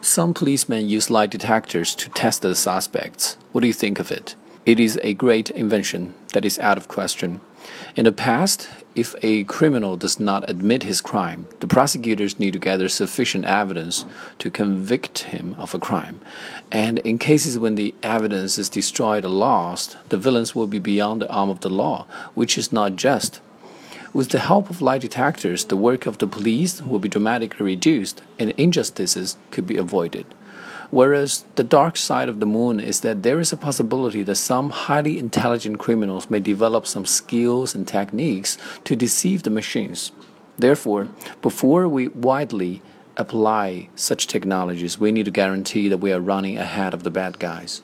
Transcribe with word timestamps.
Some 0.00 0.32
policemen 0.32 0.88
use 0.88 1.10
lie 1.10 1.26
detectors 1.26 1.94
to 1.96 2.08
test 2.10 2.42
the 2.42 2.54
suspects. 2.54 3.36
What 3.50 3.62
do 3.62 3.66
you 3.66 3.72
think 3.72 3.98
of 3.98 4.12
it? 4.12 4.36
It 4.64 4.78
is 4.78 4.98
a 5.02 5.14
great 5.14 5.50
invention 5.50 6.14
that 6.34 6.44
is 6.44 6.58
out 6.60 6.78
of 6.78 6.86
question. 6.86 7.40
In 7.96 8.04
the 8.04 8.12
past, 8.12 8.68
if 8.94 9.16
a 9.22 9.42
criminal 9.44 9.96
does 9.96 10.20
not 10.20 10.48
admit 10.48 10.84
his 10.84 11.00
crime, 11.00 11.48
the 11.58 11.66
prosecutors 11.66 12.38
need 12.38 12.52
to 12.52 12.60
gather 12.60 12.88
sufficient 12.88 13.44
evidence 13.44 14.04
to 14.38 14.50
convict 14.50 15.18
him 15.18 15.56
of 15.58 15.74
a 15.74 15.80
crime. 15.80 16.20
And 16.70 17.00
in 17.00 17.18
cases 17.18 17.58
when 17.58 17.74
the 17.74 17.92
evidence 18.02 18.56
is 18.56 18.68
destroyed 18.68 19.24
or 19.24 19.30
lost, 19.30 19.96
the 20.10 20.16
villains 20.16 20.54
will 20.54 20.68
be 20.68 20.78
beyond 20.78 21.22
the 21.22 21.30
arm 21.30 21.50
of 21.50 21.60
the 21.60 21.70
law, 21.70 22.06
which 22.34 22.56
is 22.56 22.72
not 22.72 22.94
just. 22.94 23.40
With 24.14 24.30
the 24.30 24.38
help 24.38 24.70
of 24.70 24.80
lie 24.80 24.98
detectors, 24.98 25.66
the 25.66 25.76
work 25.76 26.06
of 26.06 26.18
the 26.18 26.26
police 26.26 26.80
will 26.80 26.98
be 26.98 27.10
dramatically 27.10 27.66
reduced 27.66 28.22
and 28.38 28.50
injustices 28.52 29.36
could 29.50 29.66
be 29.66 29.76
avoided. 29.76 30.26
Whereas 30.90 31.44
the 31.56 31.64
dark 31.64 31.98
side 31.98 32.30
of 32.30 32.40
the 32.40 32.46
moon 32.46 32.80
is 32.80 33.00
that 33.00 33.22
there 33.22 33.38
is 33.38 33.52
a 33.52 33.56
possibility 33.58 34.22
that 34.22 34.36
some 34.36 34.70
highly 34.70 35.18
intelligent 35.18 35.78
criminals 35.78 36.30
may 36.30 36.40
develop 36.40 36.86
some 36.86 37.04
skills 37.04 37.74
and 37.74 37.86
techniques 37.86 38.56
to 38.84 38.96
deceive 38.96 39.42
the 39.42 39.50
machines. 39.50 40.12
Therefore, 40.56 41.08
before 41.42 41.86
we 41.86 42.08
widely 42.08 42.80
apply 43.18 43.90
such 43.94 44.26
technologies, 44.26 44.98
we 44.98 45.12
need 45.12 45.26
to 45.26 45.30
guarantee 45.30 45.88
that 45.88 45.98
we 45.98 46.12
are 46.12 46.20
running 46.20 46.56
ahead 46.56 46.94
of 46.94 47.02
the 47.02 47.10
bad 47.10 47.38
guys. 47.38 47.82